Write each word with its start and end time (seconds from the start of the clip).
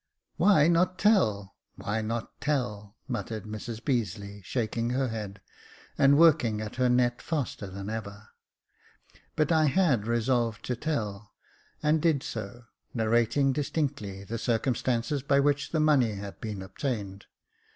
"Why 0.37 0.67
not 0.67 0.97
tell— 0.97 1.53
why 1.75 2.01
not 2.01 2.41
tell?" 2.41 2.95
muttered 3.07 3.43
Mrs 3.43 3.81
Beazeley, 3.85 4.41
shaking 4.43 4.89
her 4.89 5.09
head, 5.09 5.39
and 5.95 6.17
working 6.17 6.59
at 6.59 6.77
her 6.77 6.89
net 6.89 7.21
faster 7.21 7.67
than 7.67 7.87
ever. 7.87 8.29
But 9.35 9.51
I 9.51 9.65
had 9.65 10.07
resolved 10.07 10.65
to 10.65 10.75
tell, 10.75 11.33
and 11.83 12.01
did 12.01 12.23
so, 12.23 12.63
narrating 12.95 13.53
distinctly 13.53 14.23
the 14.23 14.39
circumstances 14.39 15.21
by 15.21 15.39
which 15.39 15.69
the 15.69 15.79
money 15.79 16.13
had 16.13 16.41
been 16.41 16.63
obtained. 16.63 17.27